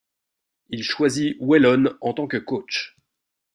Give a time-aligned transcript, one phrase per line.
[0.69, 2.97] Il choisit Waylon en tant que coach.